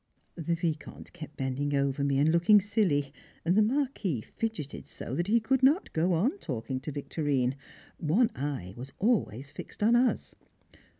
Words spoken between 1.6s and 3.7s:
over me and looking silly, and the